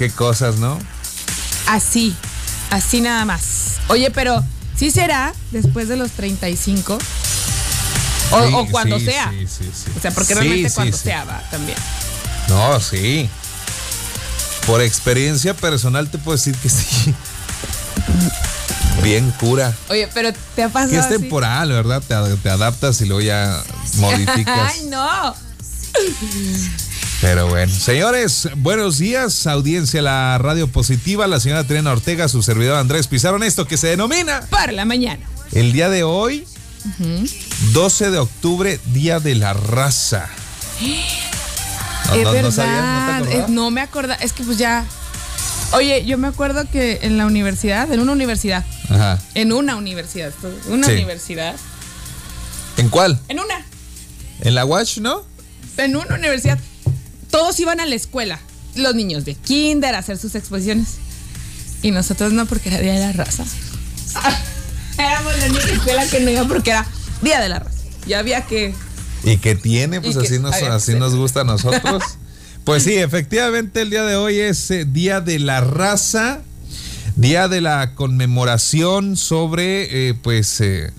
[0.00, 0.78] Qué cosas, ¿no?
[1.66, 2.16] Así,
[2.70, 3.42] así nada más.
[3.88, 4.42] Oye, pero
[4.74, 6.94] ¿sí será después de los 35?
[8.30, 9.28] O, Sí, o cuando sí, sea.
[9.30, 9.90] sí, sí, sí.
[9.94, 11.76] O sea, porque realmente cuando sea va también.
[12.48, 13.28] No, sí.
[14.66, 17.14] Por experiencia personal te puedo decir que sí.
[19.02, 19.74] Bien cura.
[19.90, 21.18] Oye, pero te ha pasado Que es así?
[21.18, 22.02] temporal, ¿verdad?
[22.08, 23.62] Te, ad- te adaptas y luego ya
[23.96, 24.72] modificas.
[24.74, 25.34] Ay, no.
[27.20, 32.76] Pero bueno, señores, buenos días, audiencia la radio positiva, la señora Triana Ortega, su servidor
[32.76, 35.20] Andrés Pizarro, en esto que se denomina Para la mañana.
[35.52, 36.46] el día de hoy,
[37.72, 40.28] 12 de octubre, Día de la Raza.
[40.80, 42.50] No, es no- no verdad.
[42.52, 44.14] sabías, ¿no te no me acuerdo.
[44.20, 44.86] Es que pues ya.
[45.72, 49.18] Oye, yo me acuerdo que en la universidad, en una universidad, Ajá.
[49.34, 50.32] en una universidad,
[50.68, 50.92] una Sí.
[50.94, 51.54] universidad,
[52.78, 53.20] ¿En cuál?
[53.28, 53.64] en una,
[54.40, 55.22] ¿En la Watch, no?
[55.76, 56.58] en una universidad,
[57.30, 58.38] todos iban a la escuela,
[58.74, 60.98] los niños de kinder a hacer sus exposiciones.
[61.82, 63.44] Y nosotros no, porque era Día de la Raza.
[64.98, 66.86] Éramos la única escuela que no iba porque era
[67.22, 67.78] Día de la Raza.
[68.06, 68.74] Ya había que...
[69.24, 70.00] ¿Y que tiene?
[70.00, 70.98] Pues que- así, nos, ver, así sí.
[70.98, 72.02] nos gusta a nosotros.
[72.64, 76.42] Pues sí, efectivamente el día de hoy es eh, Día de la Raza,
[77.16, 80.92] Día de la conmemoración sobre, eh, pues, eh,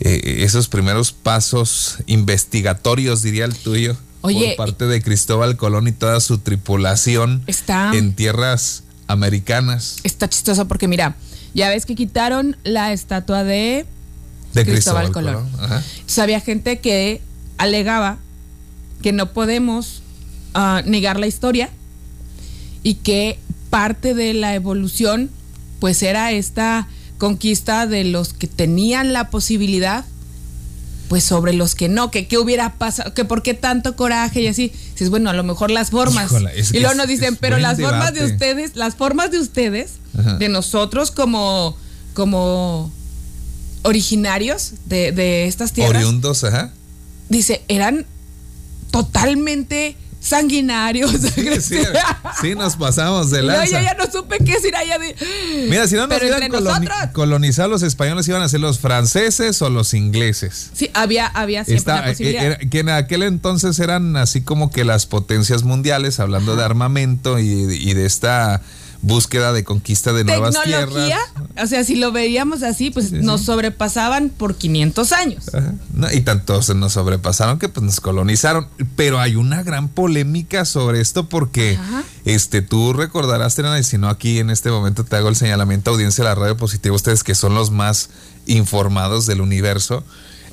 [0.00, 5.92] eh, esos primeros pasos investigatorios, diría el tuyo, Oye, por parte de Cristóbal Colón y
[5.92, 11.16] toda su tripulación Está- en tierras americanas Está chistoso porque mira,
[11.54, 13.84] ya ves que quitaron la estatua de
[14.54, 15.50] de Cristóbal Cristóbal, Colón.
[15.50, 15.64] Colón.
[15.64, 15.82] Ajá.
[15.94, 17.20] Entonces, había gente que
[17.58, 18.18] alegaba
[19.02, 20.02] que no podemos
[20.54, 21.70] ah, negar la historia
[22.82, 23.38] y que
[23.70, 25.30] parte de la evolución
[25.80, 26.86] pues era esta
[27.18, 30.04] conquista de los que tenían la posibilidad
[31.12, 34.46] pues sobre los que no, que qué hubiera pasado, que por qué tanto coraje y
[34.46, 34.72] así.
[34.92, 36.32] Dices, bueno, a lo mejor las formas.
[36.54, 40.38] Es y luego nos dicen, pero las formas de ustedes, las formas de ustedes, Ajá.
[40.38, 41.76] de nosotros como,
[42.14, 42.90] como
[43.82, 46.72] originarios de, de estas tierras, Oriundos, ajá.
[47.28, 48.06] dice, eran
[48.90, 51.12] totalmente sanguinarios.
[51.62, 51.78] Sí,
[52.40, 53.82] sí, nos pasamos de Y yo lanza.
[53.82, 55.14] ya, no supe qué decir allá de...
[55.68, 59.70] Mira, si no nos entre coloni- colonizado los españoles, iban a ser los franceses o
[59.70, 60.70] los ingleses.
[60.74, 62.42] Sí, había, había siempre Está- la posibilidad.
[62.44, 66.64] eh, era- que en aquel entonces eran así como que las potencias mundiales, hablando de
[66.64, 68.62] armamento y, y de esta
[69.02, 71.10] búsqueda de conquista de nuevas tierras.
[71.60, 75.50] o sea, si lo veíamos así, pues nos sobrepasaban por 500 años.
[75.92, 78.68] No, y tanto se nos sobrepasaron que pues nos colonizaron.
[78.96, 82.04] Pero hay una gran polémica sobre esto porque Ajá.
[82.24, 85.90] este tú recordarás, Terena, y si no aquí en este momento te hago el señalamiento
[85.90, 88.10] audiencia de la radio positiva, ustedes que son los más
[88.46, 90.04] informados del universo.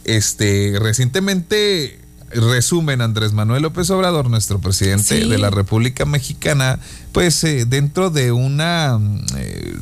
[0.05, 1.99] Este, recientemente
[2.31, 5.29] resumen Andrés Manuel López Obrador, nuestro presidente Sí.
[5.29, 6.79] de la República Mexicana,
[7.11, 8.99] pues eh, dentro de una
[9.37, 9.75] eh,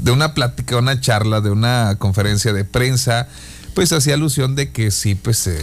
[0.00, 3.28] de una plática, una charla, de una conferencia de prensa,
[3.74, 5.58] pues hacía alusión de que sí, pues eh,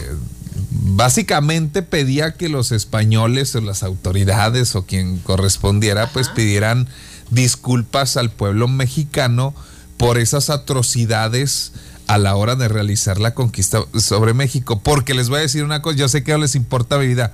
[0.70, 6.88] básicamente pedía que los españoles o las autoridades o quien correspondiera, pues pidieran
[7.30, 9.54] disculpas al pueblo mexicano
[9.96, 11.72] por esas atrocidades
[12.10, 14.80] a la hora de realizar la conquista sobre México.
[14.82, 17.32] Porque les voy a decir una cosa, yo sé que no les importa mi vida.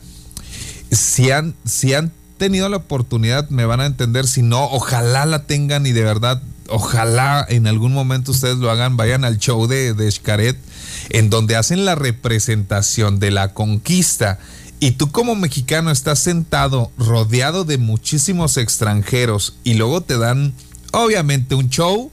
[0.91, 4.26] Si han, si han tenido la oportunidad, me van a entender.
[4.26, 8.98] Si no, ojalá la tengan y de verdad, ojalá en algún momento ustedes lo hagan.
[8.98, 10.59] Vayan al show de, de Xcaret,
[11.08, 14.38] en donde hacen la representación de la conquista.
[14.78, 20.53] Y tú como mexicano estás sentado rodeado de muchísimos extranjeros y luego te dan,
[20.93, 22.12] obviamente, un show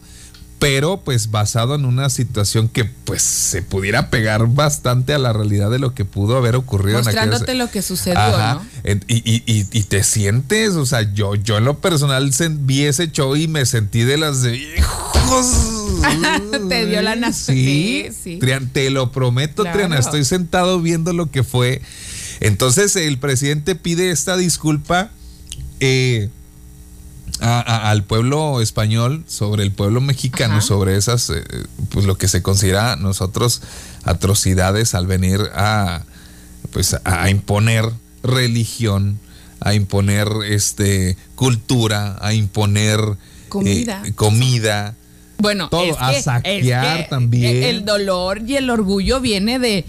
[0.63, 5.69] pero pues basado en una situación que pues se pudiera pegar bastante a la realidad
[5.69, 8.53] de lo que pudo haber ocurrido en Mostrándote aquellas- lo que sucedió, Ajá.
[8.55, 8.65] ¿no?
[8.83, 12.31] En- Y, y- y- y te sientes, o sea, yo, yo en lo personal
[12.61, 15.47] vi ese show y me sentí de las de hijos.
[16.69, 18.37] Te dio la Sí, sí, sí.
[18.39, 19.77] Trian, te lo prometo, Claro.
[19.77, 21.81] Triana, estoy sentado viendo lo que fue.
[22.39, 25.11] Entonces el presidente pide esta disculpa.
[25.79, 26.29] eh,
[27.39, 30.61] a- a- al pueblo español sobre el pueblo mexicano, Ajá.
[30.61, 31.43] sobre esas, eh,
[31.89, 33.61] pues lo que se considera nosotros
[34.03, 36.03] atrocidades al venir a,
[36.71, 37.85] pues a imponer
[38.23, 39.19] religión,
[39.59, 43.15] a imponer este cultura, a imponer eh,
[43.49, 44.03] Comida.
[44.15, 44.95] comida.
[45.37, 47.63] Bueno, Todo, es a que- saquear es que también.
[47.63, 49.85] El dolor y el orgullo viene de.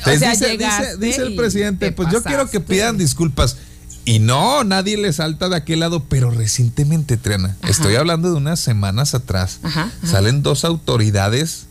[0.00, 3.56] O sea, dice, dice- dice el presidente, te pues yo quiero que pidan disculpas.
[4.04, 7.70] Y no, nadie le salta de aquel lado, pero recientemente, Triana, Ajá.
[7.70, 10.06] estoy hablando de unas semanas atrás, Ajá, ajá.
[10.06, 11.66] salen dos autoridades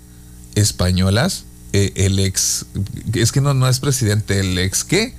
[0.55, 1.43] españolas,
[1.73, 2.65] eh, el ex,
[3.13, 5.13] es que no, no es presidente, el ex qué,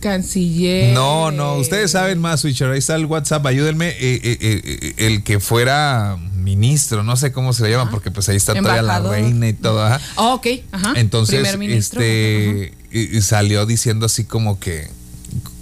[0.00, 0.94] canciller.
[0.94, 2.70] No, no, ustedes saben más, Switcher.
[2.70, 3.88] Ahí está el WhatsApp, ayúdenme.
[3.88, 8.36] Eh, eh, el que fuera ministro, no sé cómo se le llama, porque pues ahí
[8.36, 9.98] está todavía la reina y todo.
[10.16, 10.92] Oh, ok, ajá.
[10.96, 12.72] Entonces, este
[13.20, 14.88] salió diciendo así como que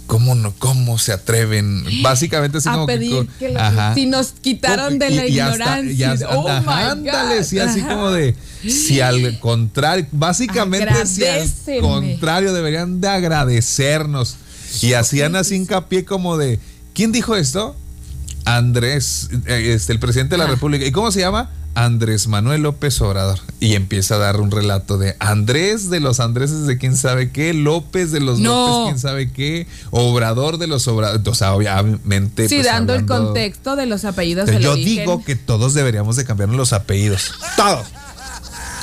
[0.07, 0.53] ¿Cómo no?
[0.57, 1.83] ¿Cómo se atreven?
[2.01, 3.55] Básicamente así a como pedir que,
[3.93, 6.15] si nos quitaron de la ignorancia.
[6.33, 8.35] oh ándale, sí, así como de
[8.67, 11.47] si al contrario, básicamente si al
[11.81, 14.37] contrario deberían de agradecernos.
[14.81, 16.59] Y hacían así hincapié como de
[16.93, 17.75] ¿quién dijo esto?
[18.45, 20.85] Andrés, eh, este, el presidente de la República.
[20.85, 21.49] ¿Y cómo se llama?
[21.77, 23.39] Andrés Manuel López Obrador.
[23.59, 27.53] Y empieza a dar un relato de Andrés de los Andréses de quién sabe qué,
[27.53, 31.27] López de los López quién sabe qué, Obrador de los Obradores.
[31.27, 32.49] O sea, obviamente.
[32.49, 34.49] Sí, pues, dando el contexto de los apellidos.
[34.59, 37.33] Yo digo que todos deberíamos de cambiarnos los apellidos.
[37.55, 37.85] Todos.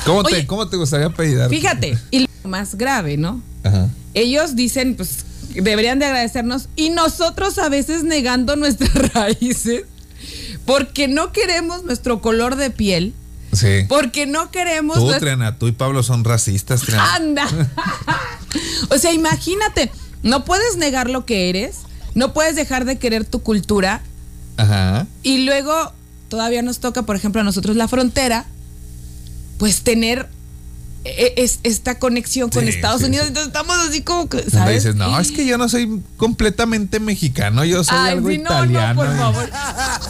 [0.07, 1.51] ¿Cómo, te, ¿Cómo te gustaría apellidar?
[1.51, 3.43] Fíjate, y lo más grave, ¿no?
[3.65, 3.89] Ajá.
[4.13, 5.25] Ellos dicen, pues,
[5.55, 9.85] deberían de agradecernos y nosotros a veces negando nuestras raíces
[10.65, 13.15] porque no queremos nuestro color de piel.
[13.53, 13.85] Sí.
[13.89, 14.97] Porque no queremos.
[14.99, 17.15] Tú, Triana, tú y Pablo son racistas, Triana.
[17.15, 17.49] Anda.
[18.91, 21.79] o sea, imagínate, no puedes negar lo que eres,
[22.15, 24.03] no puedes dejar de querer tu cultura.
[24.57, 25.07] Ajá.
[25.23, 25.93] Y luego
[26.29, 28.47] todavía nos toca, por ejemplo, a nosotros la frontera,
[29.59, 30.29] pues tener
[31.05, 33.29] es esta conexión con Estados Unidos.
[33.29, 34.85] Entonces estamos así como que, ¿sabes?
[34.85, 39.03] Dices, no, es que yo no soy completamente mexicano, yo soy algo italiano.
[39.03, 39.51] por favor,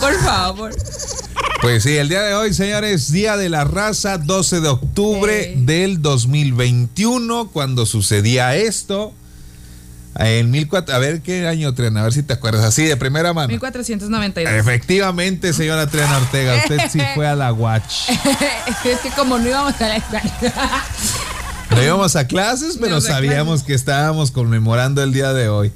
[0.01, 0.75] por favor.
[1.61, 6.03] Pues sí, el día de hoy, señores, Día de la Raza, 12 de octubre del
[6.03, 9.13] 2021, cuando sucedía esto.
[10.17, 13.33] En 1400, a ver qué año Triana, a ver si te acuerdas, así de primera
[13.33, 13.49] mano.
[13.49, 14.55] 1492.
[14.55, 18.09] Efectivamente, señora Triana Ortega, usted sí fue a la Watch.
[18.85, 20.03] es que como no íbamos a la
[21.71, 25.73] No íbamos a clases, pero sabíamos que estábamos conmemorando el día de hoy.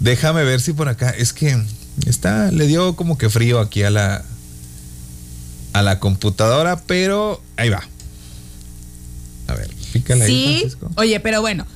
[0.00, 1.60] Déjame ver si por acá, es que
[2.06, 4.24] está, le dio como que frío aquí a la
[5.74, 7.82] a la computadora, pero ahí va.
[9.46, 11.66] A ver, pícale ahí, Sí, oye, pero bueno,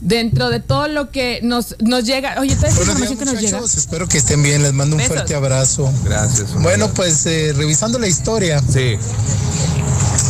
[0.00, 2.36] dentro de todo lo que nos, nos llega.
[2.40, 3.60] Oye, toda esta información que nos llega.
[3.60, 5.92] Espero que estén bien, les mando un fuerte abrazo.
[6.04, 6.54] Gracias.
[6.54, 8.60] Bueno, pues eh, revisando la historia.
[8.60, 8.96] Sí.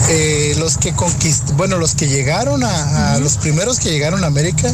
[0.09, 4.73] Eh, los que conquist bueno, los que llegaron a, los primeros que llegaron a América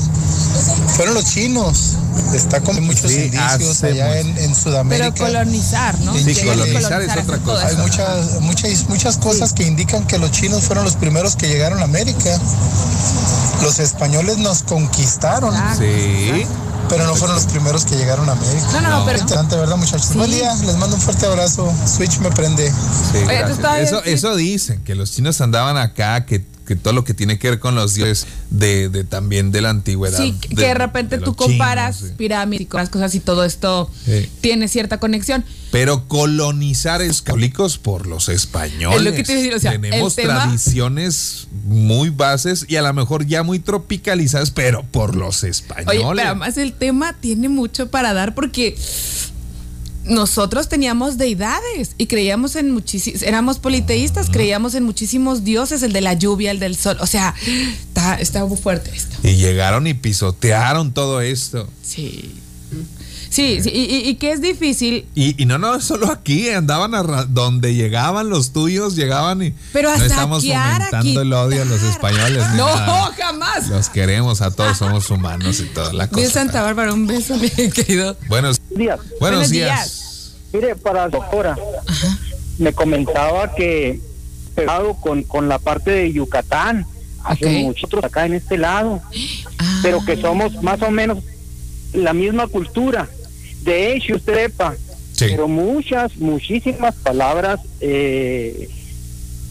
[0.97, 1.97] fueron los chinos.
[2.35, 5.13] Está con muchos indicios allá en, Sudamérica.
[5.13, 6.15] Pero colonizar, ¿no?
[6.15, 7.67] Sí, colonizar, es otra cosa.
[7.67, 11.81] Hay muchas, muchas, muchas cosas que indican que los chinos fueron los primeros que llegaron
[11.81, 12.39] a América.
[13.63, 15.55] Los españoles nos conquistaron.
[15.77, 16.47] sí.
[16.89, 18.67] Pero no fueron los primeros que llegaron a América.
[18.73, 19.19] No, no, pero.
[19.19, 20.15] Interesante, ¿verdad, muchachos?
[20.15, 21.73] Buen día, les mando un fuerte abrazo.
[21.87, 22.71] Switch me prende.
[22.71, 23.19] Sí,
[23.79, 27.51] eso, eso dicen, que los chinos andaban acá, que que todo lo que tiene que
[27.51, 30.19] ver con los dioses de, de también de la antigüedad.
[30.19, 33.91] Sí, que de, repente tú comparas pirámides y cosas y todo esto
[34.41, 35.45] tiene cierta conexión.
[35.71, 39.27] Pero colonizar es católicos por los españoles.
[39.61, 46.01] Tenemos tradiciones muy bases y a lo mejor ya muy tropicalizadas, pero por los españoles.
[46.01, 48.77] Oye, pero además el tema tiene mucho para dar porque
[50.05, 56.01] nosotros teníamos deidades y creíamos en muchísimos, éramos politeístas, creíamos en muchísimos dioses, el de
[56.01, 57.35] la lluvia, el del sol, o sea,
[57.89, 59.17] está, está muy fuerte esto.
[59.23, 61.69] Y llegaron y pisotearon todo esto.
[61.83, 62.35] Sí.
[63.33, 65.07] Sí, sí y, que es difícil.
[65.15, 70.05] Y, no, no, solo aquí, andaban a donde llegaban los tuyos, llegaban y Pero no
[70.05, 72.45] estamos fomentando el odio a los españoles.
[72.57, 72.67] no,
[73.17, 73.69] jamás.
[73.69, 76.29] Los queremos a todos, somos humanos y toda la cosa.
[76.29, 78.19] Santa Bárbara, un beso, mi querido.
[78.29, 79.01] Buenos días.
[79.21, 80.35] Buenos, días.
[80.53, 81.57] Mire, para la doctora,
[82.59, 84.01] me comentaba que
[84.55, 86.87] pegado con, con la parte de Yucatán,
[87.25, 89.01] hace nosotros acá en este lado,
[89.59, 89.81] ah.
[89.83, 91.19] pero que somos más o menos
[91.93, 93.09] la misma cultura.
[93.63, 94.75] De hecho, usted sepa,
[95.19, 98.69] pero muchas, muchísimas palabras eh,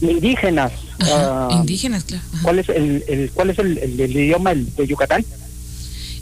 [0.00, 0.72] indígenas.
[1.00, 2.22] Ah, indígenas, claro.
[2.42, 5.24] ¿Cuál es el, el cuál es el, el, idioma de Yucatán?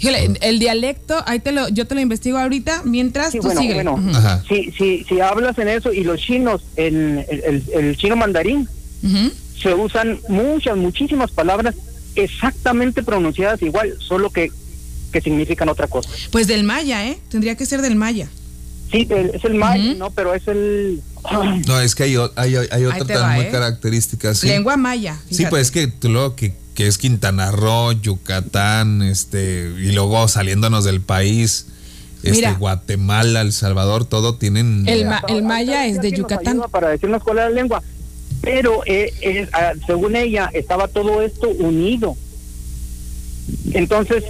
[0.08, 4.72] El dialecto, ahí te lo, yo te lo investigo ahorita, mientras tú bueno, Bueno, si,
[4.72, 8.68] si, si hablas en eso y los chinos, en el, el, chino mandarín,
[9.60, 11.74] se usan muchas, muchísimas palabras
[12.14, 14.50] exactamente pronunciadas igual, solo que
[15.10, 16.08] que significan otra cosa.
[16.30, 17.18] Pues del maya, ¿eh?
[17.28, 18.28] Tendría que ser del maya.
[18.90, 20.10] Sí, es el maya, ¿no?
[20.10, 21.02] Pero es el...
[21.66, 23.50] No, es que hay, hay, hay otra muy ¿eh?
[23.50, 24.32] característica.
[24.42, 25.20] Lengua maya.
[25.30, 30.84] Sí, pues es que luego que, que es Quintana Roo, Yucatán, este, y luego saliéndonos
[30.84, 31.66] del país,
[32.22, 34.88] este, Guatemala, El Salvador, todo tienen...
[34.88, 36.60] El, el maya es de Yucatán.
[36.70, 37.82] Para decirnos cuál es la lengua.
[38.40, 42.16] Pero eh, ah, según ella, estaba todo esto unido.
[43.72, 44.24] Entonces,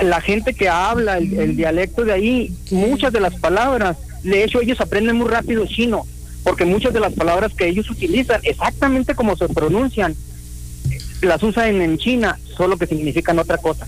[0.00, 4.80] la gente que habla el, dialecto de ahí, muchas de las palabras, de hecho ellos
[4.80, 6.06] aprenden muy rápido chino,
[6.42, 10.16] porque muchas de las palabras que ellos utilizan, exactamente como se pronuncian,
[11.22, 13.86] las usan en China, solo que significan otra cosa.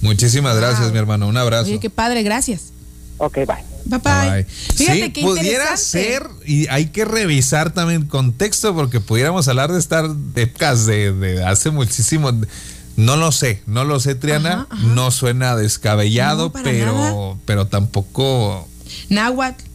[0.00, 1.28] Muchísimas gracias, mi hermano.
[1.28, 1.70] Un abrazo.
[1.70, 2.72] Oye, qué padre, gracias.
[3.18, 3.64] Ok, bye.
[3.84, 4.44] Bye bye.
[4.44, 9.78] Fíjate sí, pudiera ser, y hay que revisar también el contexto, porque pudiéramos hablar de
[9.78, 12.32] estar épocas de, de hace muchísimo.
[12.96, 14.66] No lo sé, no lo sé, Triana.
[14.94, 18.68] No suena descabellado, pero, pero tampoco.
[19.08, 19.71] Náhuatl.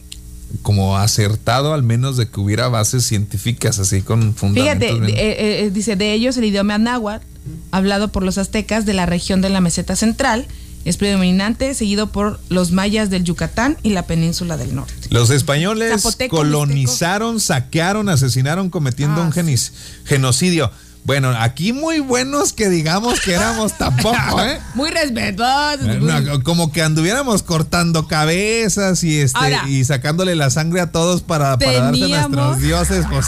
[0.62, 4.88] Como acertado, al menos de que hubiera bases científicas así con fundamentos.
[4.88, 7.24] Fíjate, eh, eh, dice de ellos el idioma náhuatl,
[7.70, 10.46] hablado por los aztecas de la región de la meseta central,
[10.84, 14.94] es predominante, seguido por los mayas del Yucatán y la península del norte.
[15.10, 19.56] Los españoles colonizaron, saquearon, asesinaron, cometiendo un ah,
[20.04, 20.70] genocidio.
[21.04, 24.60] Bueno, aquí muy buenos que digamos que éramos tampoco, ¿eh?
[24.74, 26.42] Muy respetuosos.
[26.44, 29.38] como que anduviéramos cortando cabezas y este
[29.68, 33.26] y sacándole la sangre a todos para, para darse a nuestros dioses, pues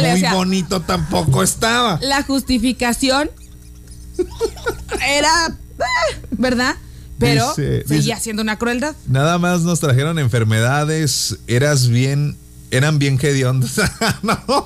[0.00, 1.98] muy bonito tampoco estaba.
[2.02, 3.30] La justificación
[5.06, 6.74] era, eh, ¿verdad?
[7.18, 8.94] Pero seguía siendo una crueldad.
[9.06, 12.36] Nada más nos trajeron enfermedades, eras bien
[12.70, 13.80] eran bien hediondos.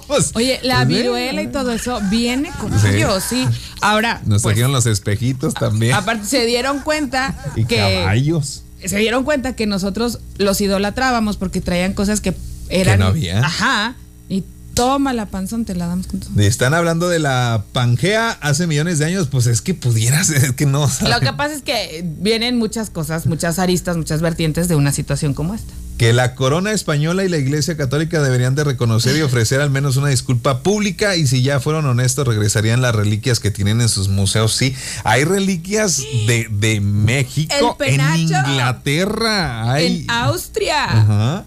[0.06, 3.46] Pues, Oye, la pues, viruela y todo eso viene con ellos, sí.
[3.80, 4.22] Ahora.
[4.24, 5.94] Nos pues, trajeron los espejitos también.
[5.94, 7.76] Aparte, se dieron cuenta y que.
[7.76, 8.64] Caballos.
[8.84, 12.34] Se dieron cuenta que nosotros los idolatrábamos porque traían cosas que
[12.68, 12.94] eran.
[12.94, 13.40] Que no había.
[13.40, 13.96] Ajá.
[14.28, 16.40] Y toma la panzón, te la damos con todo.
[16.40, 20.66] Están hablando de la Pangea hace millones de años, pues es que pudieras, es que
[20.66, 20.88] no.
[21.06, 25.34] Lo que pasa es que vienen muchas cosas, muchas aristas, muchas vertientes de una situación
[25.34, 29.60] como esta que la corona española y la iglesia católica deberían de reconocer y ofrecer
[29.60, 33.80] al menos una disculpa pública y si ya fueron honestos regresarían las reliquias que tienen
[33.80, 34.54] en sus museos.
[34.54, 40.02] Sí, hay reliquias de, de México, en Inglaterra, hay...
[40.02, 41.44] en Austria.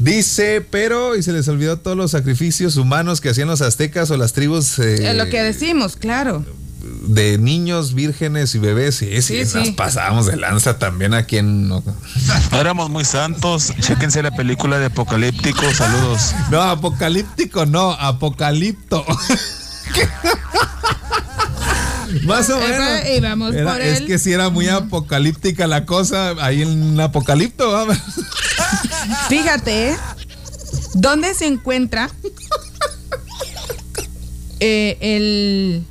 [0.00, 4.16] Dice, pero, y se les olvidó todos los sacrificios humanos que hacían los aztecas o
[4.16, 4.78] las tribus.
[4.80, 6.44] Eh, lo que decimos, claro
[7.02, 11.68] de niños, vírgenes y bebés, sí, sí, nos pasábamos de lanza también aquí en...
[11.68, 11.82] No
[12.52, 16.34] éramos muy santos, chéquense la película de Apocalíptico, saludos.
[16.50, 19.04] No, Apocalíptico no, Apocalipto.
[22.24, 23.54] Más o menos.
[23.80, 27.86] es que si era muy apocalíptica la cosa ahí en Apocalipto.
[29.28, 29.96] Fíjate,
[30.94, 32.10] ¿dónde se encuentra
[34.60, 35.84] eh, el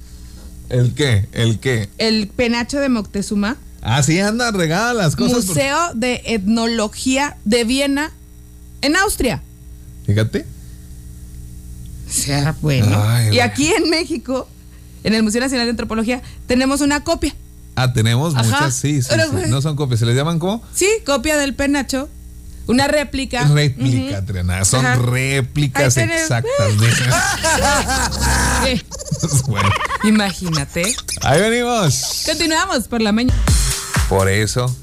[0.70, 1.28] ¿El qué?
[1.32, 1.90] ¿El qué?
[1.98, 3.58] El penacho de Moctezuma.
[3.82, 5.46] Así andan regadas las cosas.
[5.46, 8.12] Museo de Etnología de Viena,
[8.82, 9.42] en Austria.
[10.06, 10.46] Fíjate.
[12.10, 13.04] Sea bueno.
[13.32, 14.48] y aquí en México,
[15.04, 17.34] en el Museo Nacional de Antropología, tenemos una copia.
[17.76, 19.10] Ah, tenemos muchas, sí, sí,
[19.50, 20.64] No son copias, ¿se les llaman cómo?
[20.74, 22.10] Sí, copia del penacho.
[22.68, 23.46] Una réplica.
[23.46, 24.66] Réplica, Triana.
[24.66, 26.52] Son réplicas exactas.
[30.04, 30.96] Imagínate.
[31.22, 32.24] Ahí venimos.
[32.26, 33.40] Continuamos por la mañana.
[34.10, 34.74] Por eso.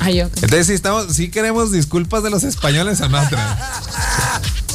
[0.00, 3.82] Ay, Entonces, si, estamos, si queremos disculpas de los españoles a nuestra.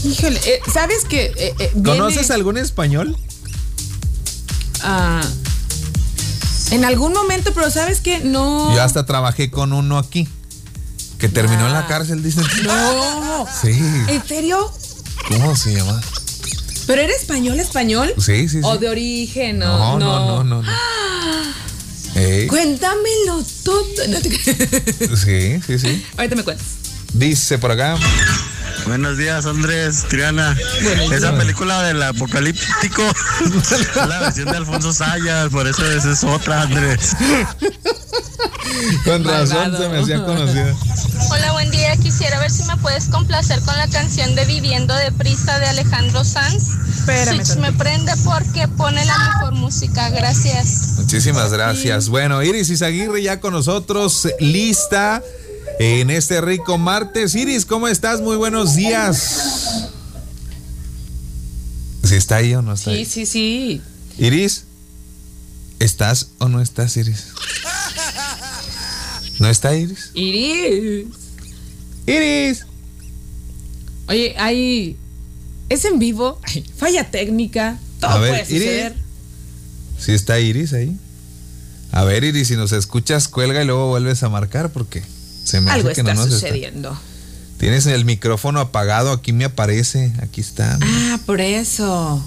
[0.04, 1.32] Híjole, eh, ¿sabes qué?
[1.36, 3.18] Eh, eh, ¿Conoces algún español?
[4.82, 5.22] Ah,
[6.72, 8.20] en algún momento, pero ¿sabes qué?
[8.20, 8.74] No.
[8.74, 10.28] Yo hasta trabajé con uno aquí.
[11.18, 11.88] Que terminó en la ah.
[11.88, 12.46] cárcel, dicen.
[12.63, 13.46] No.
[13.62, 13.78] Sí.
[14.08, 14.72] ¿En serio?
[15.28, 16.00] ¿Cómo se llama?
[16.89, 18.12] ¿Pero era español, español?
[18.17, 18.60] Sí, sí, sí.
[18.63, 19.60] ¿O de origen?
[19.60, 20.63] No, no, no, no.
[20.63, 20.67] no,
[22.48, 23.86] Cuéntamelo todo.
[25.15, 26.05] sí, sí, sí.
[26.17, 26.65] Ahorita me cuentas.
[27.13, 27.96] Dice por acá.
[28.88, 30.58] Buenos días, Andrés, Triana.
[31.12, 33.03] Esa película del apocalíptico
[34.08, 37.15] la versión de Alfonso Sayas, por eso esa es otra, Andrés.
[39.04, 40.76] Con razón se me hacía conocida.
[41.32, 41.96] Hola, buen día.
[41.98, 46.24] Quisiera ver si me puedes complacer con la canción de Viviendo de Prisa de Alejandro
[46.24, 46.70] Sanz.
[46.90, 47.46] Espérame.
[47.46, 50.10] Switch me prende porque pone la mejor música.
[50.10, 50.96] Gracias.
[50.98, 52.10] Muchísimas gracias.
[52.10, 55.24] Bueno, Iris Izaguirre ya con nosotros, lista
[55.80, 57.36] en este rico martes.
[57.36, 58.22] Iris, ¿cómo estás?
[58.22, 59.90] Muy buenos días.
[62.04, 63.06] ¿Si está ahí o no está ahí?
[63.06, 63.82] Sí, sí, sí.
[64.18, 64.66] Iris,
[65.80, 67.28] ¿estás o no estás, Iris?
[69.39, 70.12] ¿No está Iris?
[70.13, 71.08] Iris.
[72.05, 72.65] Iris.
[74.08, 74.98] Oye, hay.
[75.69, 76.39] ¿Es en vivo?
[76.77, 77.79] falla técnica.
[78.00, 78.91] Todo A ver, puede suceder.
[78.91, 80.05] Iris.
[80.05, 80.96] ¿Sí está Iris ahí?
[81.91, 85.03] A ver, Iris, si nos escuchas, cuelga y luego vuelves a marcar porque.
[85.67, 86.98] Algo está sucediendo.
[87.58, 90.77] Tienes el micrófono apagado, aquí me aparece, aquí está.
[90.81, 92.24] Ah, por eso.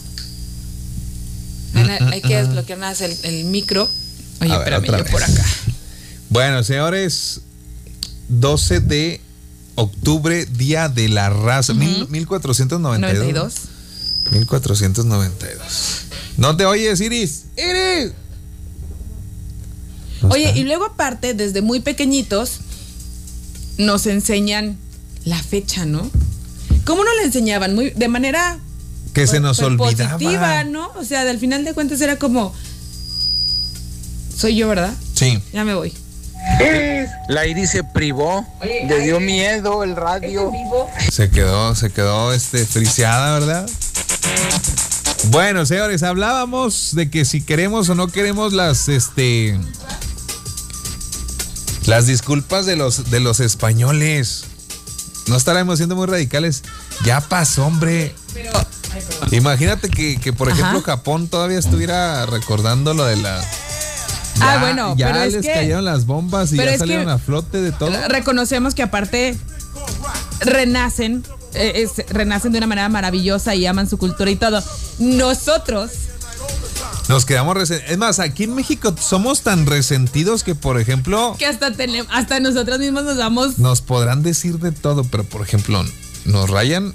[1.72, 1.78] Mm,
[2.12, 3.88] hay que mm, desbloquear más el, micro.
[4.40, 5.44] Oye, espérame, yo por acá.
[6.32, 7.42] Bueno, señores,
[8.30, 9.20] 12 de
[9.74, 13.54] octubre, Día de la Raza, 1492.
[14.30, 16.00] 1492.
[16.38, 17.42] ¿No te oyes, Iris?
[17.58, 18.12] ¡Iris!
[20.30, 22.60] Oye, y luego aparte, desde muy pequeñitos,
[23.76, 24.78] nos enseñan
[25.26, 26.10] la fecha, ¿no?
[26.86, 27.74] ¿Cómo no la enseñaban?
[27.74, 28.58] Muy, de manera
[29.12, 30.12] que se nos olvidaba.
[30.12, 30.92] Positiva, ¿no?
[30.96, 32.54] O sea, del final de cuentas era como
[34.34, 34.94] soy yo, ¿verdad?
[35.14, 35.38] Sí.
[35.52, 35.92] Ya me voy.
[37.28, 40.50] La Iris se privó, le dio miedo el radio.
[41.10, 43.70] Se quedó, se quedó este friseada, ¿verdad?
[45.26, 49.58] Bueno, señores, hablábamos de que si queremos o no queremos las este
[51.86, 54.44] las disculpas de los de los españoles.
[55.28, 56.62] No estaremos siendo muy radicales.
[57.04, 58.14] Ya pasó, hombre.
[59.30, 63.42] Imagínate que, por ejemplo, Japón todavía estuviera recordando lo de la
[64.40, 67.90] ah, bueno, ya les cayeron las bombas y ya salieron a flote de todo.
[68.08, 69.36] Reconocemos que aparte
[70.40, 71.24] renacen,
[71.54, 74.62] eh, renacen de una manera maravillosa y aman su cultura y todo.
[74.98, 75.90] Nosotros
[77.08, 77.92] nos quedamos resentidos.
[77.92, 81.36] Es más, aquí en México somos tan resentidos que, por ejemplo.
[81.38, 83.58] Que hasta tenemos, hasta nosotros mismos nos damos.
[83.58, 85.84] Nos podrán decir de todo, pero por ejemplo,
[86.24, 86.94] nos rayan.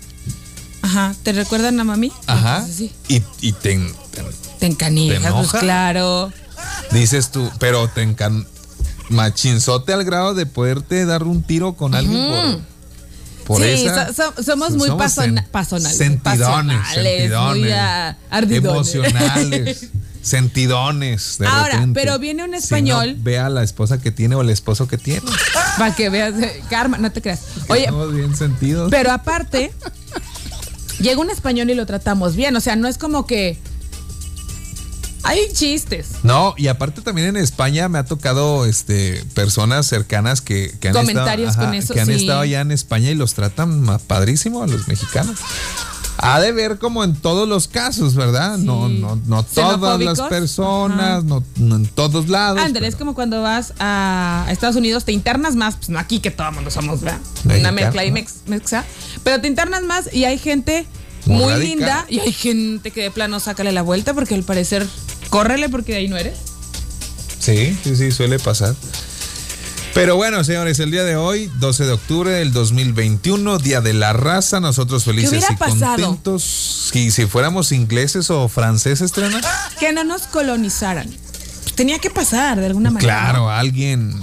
[0.82, 2.12] Ajá, ¿te recuerdan a mami?
[2.27, 2.65] Ajá.
[2.65, 2.94] sí.
[3.08, 3.77] Y, y te,
[4.12, 4.24] te,
[4.60, 6.32] te encanijas, pues claro.
[6.92, 8.46] Dices tú, pero te encan
[9.10, 12.66] machinzote al grado de poderte dar un tiro con alguien
[13.48, 13.88] por, sí,
[14.46, 15.98] somos muy pasonales.
[15.98, 18.18] Sentidones, sentidones
[18.52, 19.88] emocionales.
[20.22, 21.38] sentidones.
[21.40, 23.16] De Ahora, pero viene un español.
[23.20, 25.22] ve a la esposa que tiene o el esposo que tiene.
[25.78, 26.34] Para que veas,
[26.70, 27.40] karma, no te creas.
[27.70, 28.92] Oye, Estamos bien sentidos.
[28.92, 29.72] Pero aparte,
[31.00, 32.54] llega un español y lo tratamos bien.
[32.58, 33.58] O sea, no es como que
[35.28, 36.08] hay chistes.
[36.24, 41.50] No, y aparte también en España me ha tocado este personas cercanas que, han Comentarios
[41.50, 44.88] estado, con eso, que han estado allá en España y los tratan padrísimo a los
[44.88, 45.38] mexicanos.
[46.20, 48.58] Ha de ver como en todos los casos, ¿verdad?
[48.58, 52.60] No, no, no todas las personas, no, en todos lados.
[52.60, 56.32] Andrés, es como cuando vas a Estados Unidos, te internas más, pues no aquí que
[56.32, 57.20] todo el mundo somos, ¿verdad?
[57.44, 58.86] Una mezcla y mexa,
[59.24, 60.88] pero te internas más y hay gente
[61.26, 64.88] muy, linda y hay gente que de plano sácale la vuelta porque al parecer
[65.30, 66.38] córrele porque de ahí no eres.
[67.40, 68.76] Sí, sí, sí, suele pasar.
[69.94, 74.13] Pero bueno, señores, el día de hoy, 12 de octubre del 2021, Día de la
[74.13, 76.92] Raza, nosotros felices y contentos.
[76.94, 79.42] Y si fuéramos ingleses o franceses, Trena.
[79.80, 81.10] Que no nos colonizaran.
[81.74, 83.12] Tenía que pasar de alguna manera.
[83.12, 84.13] Claro, alguien.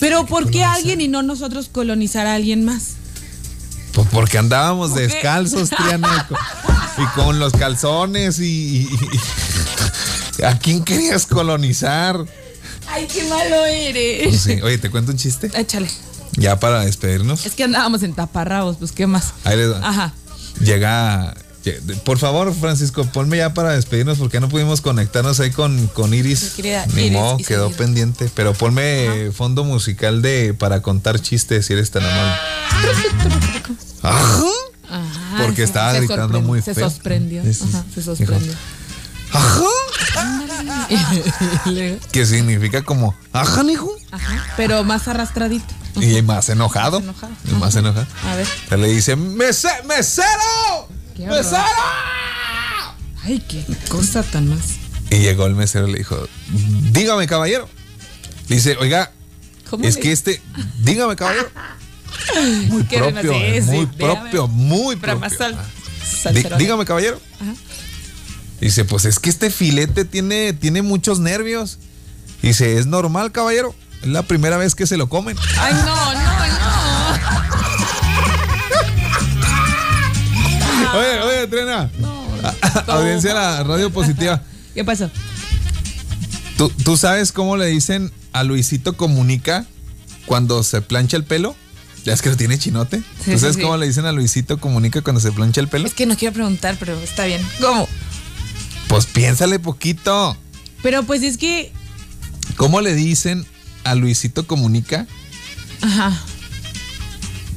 [0.00, 2.96] Pero ¿por qué alguien y no nosotros colonizar a alguien más?
[3.94, 6.28] Pues porque andábamos descalzos, Triana,
[6.98, 8.86] y con los calzones y,
[10.44, 12.24] ¿A quién querías colonizar?
[12.88, 14.44] Ay, qué malo eres.
[14.44, 15.50] Pues Oye, ¿te cuento un chiste?
[15.54, 15.88] Échale.
[16.36, 17.46] Ya para despedirnos.
[17.46, 19.32] Es que andábamos en taparrabos, pues qué más.
[19.44, 20.12] Ahí les Ajá.
[20.60, 21.34] Llega.
[22.04, 26.54] Por favor, Francisco, ponme ya para despedirnos porque no pudimos conectarnos ahí con, con Iris.
[26.94, 28.30] Ni modo, quedó pendiente.
[28.34, 32.34] Pero ponme fondo musical de para contar chistes si eres tan amable.
[34.02, 34.42] Ajá.
[35.42, 36.74] Porque estaba dictando muy feo.
[36.74, 37.42] Se sorprendió.
[37.42, 38.52] Ajá, se sorprendió.
[39.32, 39.64] Ajá.
[42.12, 43.92] que significa como, ajá, hijo.
[44.10, 45.74] Ajá, pero más arrastradito.
[45.96, 47.02] Y más enojado.
[47.44, 48.06] Y más enojado.
[48.24, 48.78] A ver.
[48.78, 50.88] le dice, ¡Mesero!
[51.18, 51.62] ¡Mesero!
[53.22, 54.76] Ay, qué cosa tan más.
[55.10, 56.28] Y llegó el mesero y le dijo,
[56.92, 57.68] dígame, caballero.
[58.48, 59.12] dice, oiga,
[59.82, 60.42] es que este,
[60.80, 61.50] dígame, caballero.
[62.68, 65.28] Muy propio, muy propio, muy propio.
[66.58, 67.20] dígame, caballero.
[67.40, 67.54] Ajá.
[68.60, 71.78] Dice, pues es que este filete tiene, tiene muchos nervios.
[72.42, 73.74] Dice, es normal, caballero.
[74.02, 75.36] Es la primera vez que se lo comen.
[75.58, 76.26] Ay, no, no, no.
[80.98, 81.90] oye, oye, trena.
[82.86, 84.42] Audiencia la radio positiva.
[84.74, 85.10] ¿Qué pasó?
[86.56, 89.66] ¿Tú, ¿Tú sabes cómo le dicen a Luisito Comunica
[90.26, 91.54] cuando se plancha el pelo?
[92.04, 93.02] ¿Ya es que lo tiene chinote?
[93.24, 95.88] ¿Tú sabes cómo le dicen a Luisito Comunica cuando se plancha el pelo?
[95.88, 97.42] Es que no quiero preguntar, pero está bien.
[97.60, 97.88] ¿Cómo?
[98.88, 100.36] Pues piénsale poquito.
[100.82, 101.72] Pero pues es que.
[102.56, 103.46] ¿Cómo le dicen
[103.84, 105.06] a Luisito Comunica?
[105.82, 106.12] Ajá.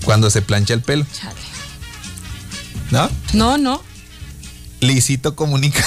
[0.03, 1.05] Cuando se plancha el pelo.
[1.13, 1.35] Chale.
[2.91, 3.09] ¿No?
[3.33, 3.83] No, no.
[4.81, 5.85] Luisito Comunica.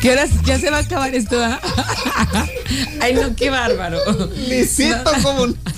[0.00, 1.42] ¿Qué horas ya se va a acabar esto?
[1.42, 1.60] ¿ah?
[3.00, 3.98] Ay, no, qué bárbaro.
[4.48, 5.72] Luisito Comunica.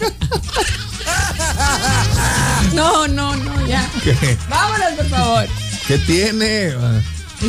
[2.73, 3.89] No, no, no, ya.
[4.03, 4.37] ¿Qué?
[4.49, 5.49] Vámonos, por favor.
[5.87, 6.73] ¿Qué tiene?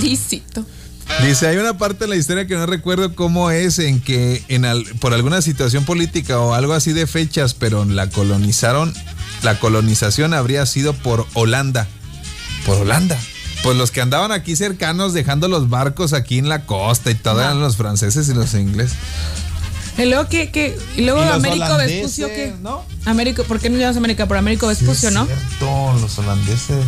[0.02, 0.65] Lícito.
[1.24, 4.65] Dice, hay una parte de la historia que no recuerdo cómo es, en que en
[5.00, 8.93] por alguna situación política o algo así de fechas, pero la colonizaron,
[9.43, 11.88] la colonización habría sido por Holanda.
[12.65, 13.17] Por Holanda.
[13.63, 17.39] Pues los que andaban aquí cercanos dejando los barcos aquí en la costa y todo
[17.41, 18.98] eran los franceses y los ingleses.
[19.98, 22.84] Y luego que, y luego Américo Vespucio que ¿no?
[23.06, 24.28] Américo, ¿por qué no llamas América?
[24.28, 25.26] Por Américo Vespucio, sí, ¿no?
[25.26, 26.86] Cierto, los holandeses.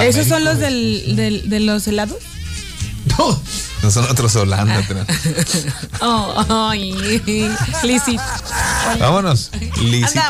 [0.00, 2.18] ¿Esos son los del, del, de los helados?
[3.18, 3.42] No,
[3.82, 4.82] no son otros Holanda.
[6.00, 6.92] oh, ay,
[7.82, 8.22] Lisito.
[8.98, 9.50] Vámonos.
[9.80, 10.20] Lisito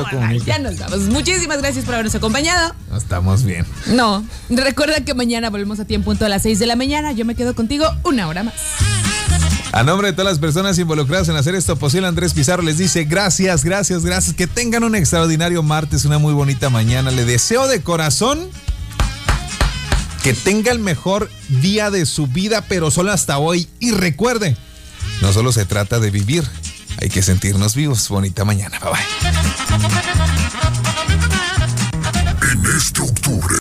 [0.47, 1.01] Ya nos vamos.
[1.09, 2.75] Muchísimas gracias por habernos acompañado.
[2.97, 3.67] Estamos bien.
[3.87, 7.13] No, recuerda que mañana volvemos a ti en punto a las 6 de la mañana.
[7.13, 8.55] Yo me quedo contigo una hora más.
[9.73, 13.05] A nombre de todas las personas involucradas en hacer esto posible, Andrés Pizarro les dice
[13.05, 14.35] gracias, gracias, gracias.
[14.35, 17.11] Que tengan un extraordinario martes, una muy bonita mañana.
[17.11, 18.49] Le deseo de corazón
[20.23, 23.69] que tenga el mejor día de su vida, pero solo hasta hoy.
[23.79, 24.57] Y recuerde,
[25.23, 26.45] no solo se trata de vivir,
[27.01, 28.09] hay que sentirnos vivos.
[28.09, 28.79] Bonita mañana.
[28.79, 29.01] Bye bye.
[32.53, 33.57] En este octubre.